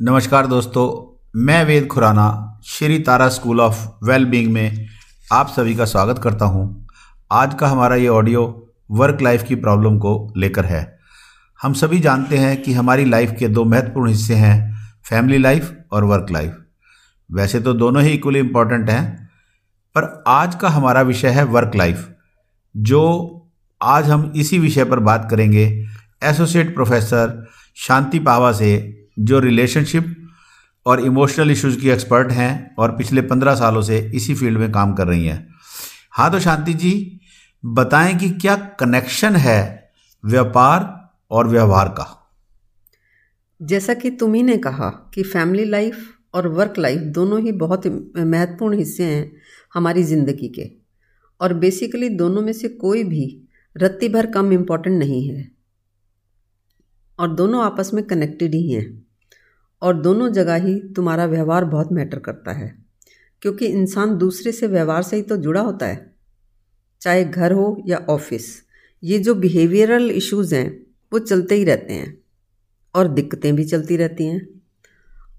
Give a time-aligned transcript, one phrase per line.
[0.00, 0.86] नमस्कार दोस्तों,
[1.36, 4.86] मैं Ved Khurana, Shri Tara school of wellbeing में
[5.32, 6.86] आप सभी का स्वागत करता हूँ।
[7.30, 8.42] आज का हमारा ये ऑडियो
[8.90, 10.98] वर्क लाइफ की प्रॉब्लम को लेकर है।
[11.60, 14.76] हम सभी जानते हैं कि हमारी लाइफ के दो महत्वपूर्ण हिस्से हैं,
[15.08, 16.58] फैमिली लाइफ और वर्क लाइफ।
[17.30, 19.30] वैसे तो दोनों ही इक्वली इंपॉर्टेंट हैं,
[19.96, 22.08] पर आज का हमारा विषय है वर्क लाइफ,
[22.74, 23.48] जो
[23.80, 25.66] आज हम इसी विषय पर बात करेंगे।
[26.24, 27.44] एसोसिएट प्रोफेसर
[27.76, 30.28] शांति पावा से जो रिलेशनशिप
[30.86, 34.94] और इमोशनल इश्यूज़ की एक्सपर्ट हैं और पिछले पंद्रह सालों से इसी फ़ील्ड में काम
[34.94, 35.48] कर रही हैं।
[36.10, 37.20] हाँ तो शांति जी,
[37.64, 39.90] बताएँ कि क्या कनेक्शन है
[40.24, 42.22] व्यापार और व्यवहार का?
[43.62, 47.86] जैसा कि तुम ही ने कहा कि फैमिली लाइफ और वर्क लाइफ दोनों ही बहुत
[48.16, 49.32] महत्वपूर्ण हिस्से हैं
[49.74, 50.70] हमारी ज़िंदगी के।
[51.40, 55.52] और बेसिकली दोनों में से कोई भी रत्ती भर कम इंपॉर्टेंट नहीं है।
[57.18, 59.05] और दोनों आपस में कनेक्टेड ही हैं।
[59.82, 62.78] और दोनों जगह ही तुम्हारा व्यवहार बहुत मैटर करता है।
[63.42, 66.14] क्योंकि इंसान दूसरे से व्यवहार से ही तो जुड़ा होता है।
[67.00, 68.62] चाहे घर हो या ऑफ़िस,
[69.04, 72.18] ये जो बिहेवियरल इश्यूज़ हैं, वो चलते ही रहते हैं।
[72.94, 74.62] और दिक्कतें भी चलती रहती हैं।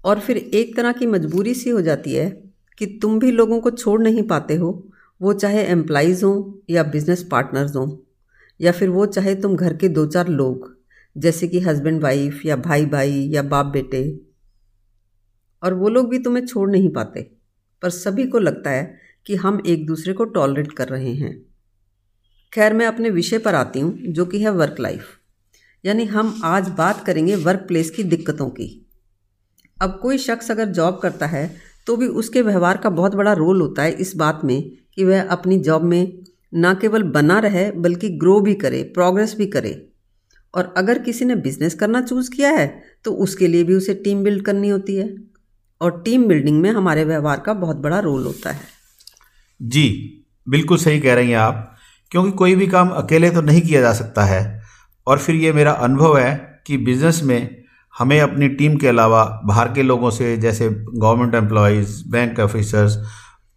[0.04, 2.44] और फिर एक तरह की मजबूरी सी हो जाती है
[2.78, 4.88] कि तुम भी लोगों को छोड़ नहीं पाते हो,
[5.22, 8.12] वो चाहे एम्प्लाइज़ हों या बिज़नेस पार्टनर्स हों,
[8.60, 10.76] या फिर वो चाहे तुम घर के दो चार लोग,
[11.18, 14.27] जैसे कि हस्बैंड वाइफ या भाई भाई या बाप बेटे
[15.62, 17.30] और वो लोग भी तुम्हें छोड़ नहीं पाते।
[17.82, 21.36] पर सभी को लगता है कि हम एक दूसरे को टॉलरेट कर रहे हैं।
[22.52, 25.14] खैर, मैं अपने विषय पर आती हूँ, जो कि है वर्क लाइफ
[25.84, 28.86] यानी हम आज बात करेंगे वर्क प्लेस की दिक्कतों की।
[29.76, 31.50] अब कोई शख्स अगर जॉब करता है
[31.86, 35.22] तो भी उसके व्यवहार का बहुत बड़ा रोल होता है इस बात में कि वह
[35.22, 39.72] अपनी जॉब में ना केवल बना रहे, बल्कि ग्रो भी करे प्रोग्रेस भी करे।
[40.54, 42.66] और अगर किसी ने बिज़नेस करना चूज़ किया है
[43.04, 45.08] तो उसके लिए भी उसे टीम बिल्ड करनी होती है।
[45.80, 48.60] और टीम बिल्डिंग में हमारे व्यवहार का बहुत बड़ा रोल होता है।
[49.60, 50.14] जी
[50.48, 51.76] बिल्कुल सही कह रही हैं आप
[52.12, 54.62] क्योंकि कोई भी काम अकेले तो नहीं किया जा सकता है।
[55.06, 57.64] और फिर ये मेरा अनुभव है कि बिज़नेस में
[57.98, 62.98] हमें अपनी टीम के अलावा बाहर के लोगों से जैसे गवर्नमेंट एम्प्लॉयज़ बैंक ऑफिसर्स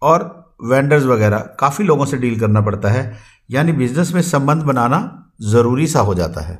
[0.02, 3.18] और वेंडर्स वगैरह काफ़ी लोगों से डील करना पड़ता है।
[3.50, 4.98] यानी बिज़नेस में संबंध बनाना
[5.42, 6.58] ज़रूरी सा हो जाता है।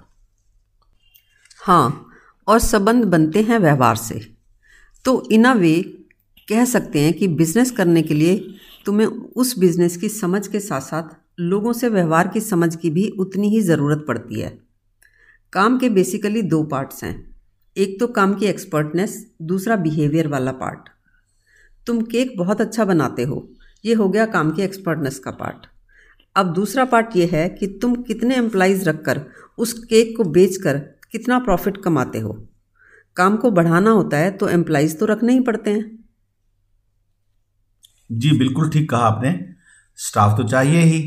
[1.60, 2.06] हाँ
[2.48, 4.31] और संबंध बनते हैं व्यवहार से।
[5.04, 5.80] तो इन अ वे
[6.48, 8.36] कह सकते हैं कि बिज़नेस करने के लिए
[8.86, 13.08] तुम्हें उस बिज़नेस की समझ के साथ साथ लोगों से व्यवहार की समझ की भी
[13.18, 14.58] उतनी ही ज़रूरत पड़ती है।
[15.52, 17.14] काम के बेसिकली दो पार्ट्स हैं।
[17.76, 20.88] एक तो काम की एक्सपर्टनेस दूसरा बिहेवियर वाला पार्ट
[21.86, 23.48] तुम केक बहुत अच्छा बनाते हो।
[23.84, 25.66] ये हो गया काम की एक्सपर्टनेस का पार्ट
[26.36, 29.20] अब दूसरा पार्ट ये है कि तुम कितने एम्प्लॉयज़ रखकर
[29.58, 30.78] उस केक को बेचकर
[31.12, 32.38] कितना प्रॉफिट कमाते हो।
[33.16, 35.98] काम को बढ़ाना होता है तो एम्प्लॉयज़ तो रखने ही पड़ते हैं।
[38.10, 39.38] जी बिल्कुल ठीक कहा आपने।
[39.98, 41.00] स्टाफ तो चाहिए ही।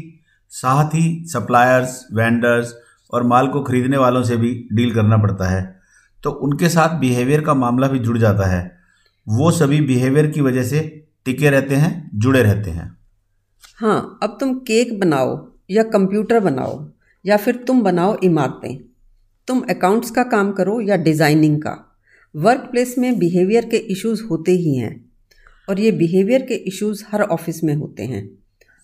[0.51, 2.73] साथ ही सप्लायर्स वेंडर्स
[3.13, 5.63] और माल को खरीदने वालों से भी डील करना पड़ता है।
[6.23, 8.61] तो उनके साथ बिहेवियर का मामला भी जुड़ जाता है।
[9.27, 10.79] वो सभी बिहेवियर की वजह से
[11.25, 12.85] टिके रहते हैं जुड़े रहते हैं।
[13.77, 15.37] हाँ अब तुम केक बनाओ
[15.71, 16.85] या कंप्यूटर बनाओ
[17.25, 18.77] या फिर तुम बनाओ इमारतें।
[19.47, 21.73] तुम अकाउंट्स का काम करो या डिज़ाइनिंग का।
[22.35, 25.09] वर्क प्लेस में बिहेवियर के इश्यूज़ होते ही हैं
[25.69, 28.29] और ये बिहेवियर के इश्यूज़ हर ऑफ़िस में होते हैं।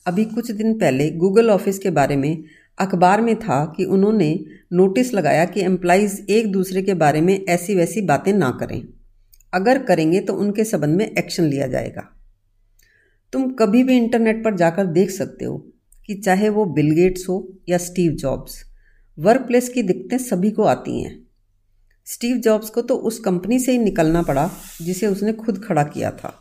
[0.05, 2.43] अभी कुछ दिन पहले गूगल ऑफ़िस के बारे में
[2.79, 7.75] अखबार में था कि उन्होंने नोटिस लगाया कि एम्प्लॉयज़ एक दूसरे के बारे में ऐसी
[7.75, 8.81] वैसी बातें ना करें।
[9.53, 12.07] अगर करेंगे तो उनके संबंध में एक्शन लिया जाएगा।
[13.33, 15.57] तुम कभी भी इंटरनेट पर जाकर देख सकते हो
[16.07, 18.63] कि चाहे वो बिल गेट्स हो या स्टीव जॉब्स
[19.17, 21.30] वर्क प्लेस की दिक्कतें सभी को आती हैं।
[22.11, 24.49] स्टीव जॉब्स को तो उस कंपनी से ही निकलना पड़ा,
[24.81, 26.33] जिसे उसने खुद खड़ा किया था।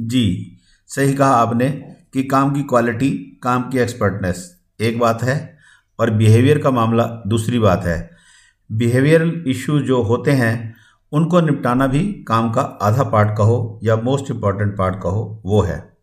[0.00, 1.70] जी, सही कहा आपने
[2.12, 5.58] कि काम की क्वालिटी काम की एक्सपर्टनेस एक बात है,
[6.00, 8.10] और बिहेवियर का मामला दूसरी बात है।
[8.72, 10.74] बिहेवियरल इश्यूज़ जो होते हैं,
[11.12, 15.97] उनको निपटाना भी काम का आधा पार्ट कहो या मोस्ट इंपॉर्टेंट पार्ट कहो, वो है।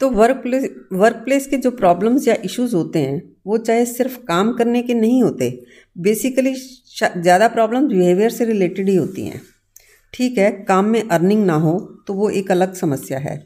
[0.00, 4.18] तो वर्क प्लेस वर्क प्लेस के जो प्रॉब्लम्स या इश्यूज़ होते हैं, वो चाहे सिर्फ़
[4.24, 5.50] काम करने के नहीं होते
[5.96, 9.40] बेसिकली ज़्यादा प्रॉब्लम बिहेवियर से रिलेटेड ही होती हैं।
[10.14, 13.36] ठीक है, काम में अर्निंग ना हो तो वो एक अलग समस्या है।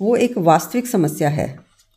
[0.00, 1.48] वो एक वास्तविक समस्या है,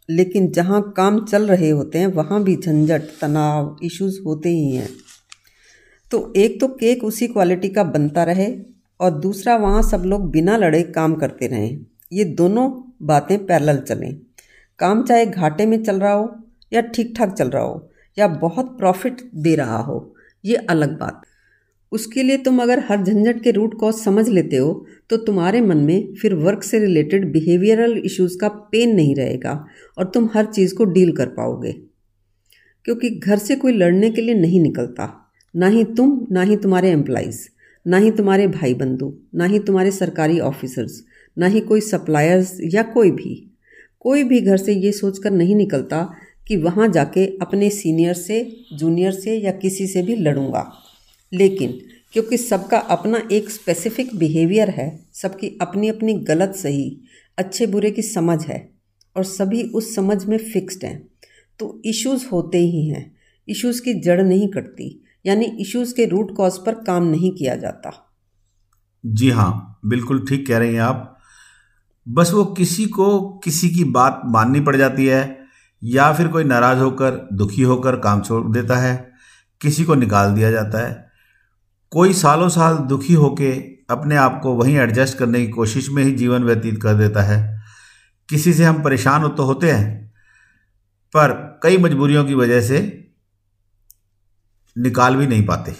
[0.09, 4.89] लेकिन जहाँ काम चल रहे होते हैं, वहाँ भी झंझट, तनाव इश्यूज़ होते ही हैं।
[6.11, 8.51] तो एक तो केक उसी क्वालिटी का बनता रहे,
[8.99, 12.71] और दूसरा वहाँ सब लोग बिना लड़े काम करते रहें। ये दोनों
[13.01, 14.15] बातें पैरेलल चलें।
[14.79, 16.29] काम चाहे घाटे में चल रहा हो
[16.73, 21.21] या ठीक ठाक चल रहा हो या बहुत प्रॉफिट दे रहा हो, ये अलग बात।
[21.91, 25.77] उसके लिए तुम अगर हर झंझट के रूट कॉज समझ लेते हो तो तुम्हारे मन
[25.77, 29.65] में फिर वर्क से रिलेटेड बिहेवियरल इश्यूज़ का पेन नहीं रहेगा
[29.97, 31.71] और तुम हर चीज़ को डील कर पाओगे।
[32.85, 36.91] क्योंकि घर से कोई लड़ने के लिए नहीं निकलता। ना ही तुम, ना ही तुम्हारे
[36.91, 37.47] एम्प्लॉइज़
[37.85, 41.03] ना ही तुम्हारे भाई बंधु, ना ही तुम्हारे सरकारी ऑफिसर्स
[41.37, 43.51] ना ही कोई सप्लायर्स या कोई भी।
[43.99, 46.13] कोई भी घर से ये सोचकर नहीं निकलता
[46.47, 50.71] कि वहाँ जाके अपने सीनियर से जूनियर से या किसी से भी लड़ूँगा।
[51.33, 51.79] लेकिन
[52.13, 57.01] क्योंकि सबका अपना एक स्पेसिफिक बिहेवियर है, सबकी अपनी अपनी गलत सही,
[57.37, 58.69] अच्छे बुरे की समझ है
[59.15, 61.09] और सभी उस समझ में फिक्स्ड हैं
[61.59, 63.15] तो इश्यूज़ होते ही हैं।
[63.47, 67.91] इश्यूज़ की जड़ नहीं कटती, यानी इश्यूज़ के रूट कॉज पर काम नहीं किया जाता।
[69.05, 71.18] जी हाँ बिल्कुल ठीक कह रही हैं आप।
[72.09, 75.39] बस वो किसी को किसी की बात माननी पड़ जाती है,
[75.83, 79.11] या फिर कोई नाराज़ होकर, दुखी होकर काम छोड़ देता है,
[79.61, 81.07] किसी को निकाल दिया जाता है।
[81.91, 83.51] कोई सालों साल दुखी होके
[83.89, 87.61] अपने आप को वहीं एडजस्ट करने की कोशिश में ही जीवन व्यतीत कर देता है।
[88.29, 90.13] किसी से हम परेशान हो तो होते हैं,
[91.13, 93.07] पर कई मजबूरियों की वजह से
[94.77, 95.75] निकाल भी नहीं पाते।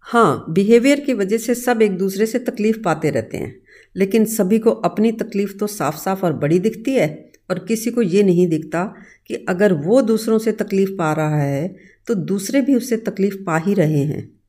[0.00, 3.59] हाँ बिहेवियर की वजह से सब एक दूसरे से तकलीफ़ पाते रहते हैं।
[3.96, 8.02] लेकिन सभी को अपनी तकलीफ़ तो साफ़ साफ़ और बड़ी दिखती है और किसी को
[8.02, 8.94] ये नहीं दिखता
[9.26, 11.76] कि अगर वो दूसरों से तकलीफ़ पा रहा है
[12.06, 14.40] तो दूसरे भी उससे तकलीफ़ पा ही रहे हैं।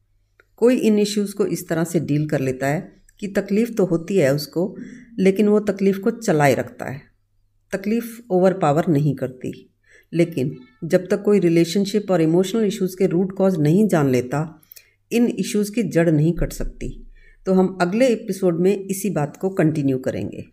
[0.58, 4.18] कोई इन इश्यूज़ को इस तरह से डील कर लेता है कि तकलीफ़ तो होती
[4.18, 4.76] है उसको,
[5.20, 7.02] लेकिन वो तकलीफ़ को चलाए रखता है।
[7.72, 9.70] तकलीफ़ ओवर पावर नहीं करती।
[10.14, 14.62] लेकिन जब तक कोई रिलेशनशिप और इमोशनल इश्यूज़ के रूट कॉज नहीं जान लेता,
[15.12, 17.11] इन इश्यूज़ की जड़ नहीं कट सकती।
[17.46, 20.46] तो हम अगले एपिसोड में इसी बात को कंटिन्यू करेंगे।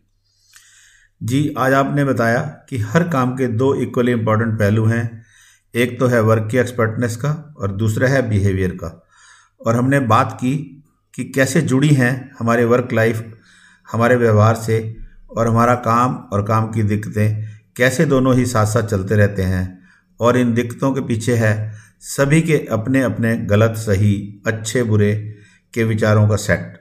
[1.23, 5.25] जी, आज आपने बताया कि हर काम के दो इक्वली इंपॉर्टेंट पहलू हैं।
[5.75, 9.07] एक तो है वर्क की एक्सपर्टनेस का और दूसरा है बिहेवियर का।
[9.67, 13.35] और हमने बात की कि कैसे जुड़ी हैं हमारे वर्क लाइफ
[13.93, 14.97] हमारे व्यवहार से
[15.37, 17.45] और हमारा काम और काम की दिक्कतें
[17.77, 19.79] कैसे दोनों ही साथ साथ चलते रहते हैं।
[20.21, 25.38] और इन दिक्कतों के पीछे है सभी के अपने अपने गलत, सही, अच्छे, बुरे
[25.75, 26.77] के विचारों का सेट।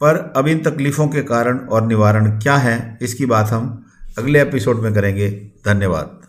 [0.00, 3.86] पर अब इन तकलीफ़ों के कारण और निवारण क्या हैं, इसकी बात हम
[4.18, 5.30] अगले एपिसोड में करेंगे।
[5.64, 6.23] धन्यवाद।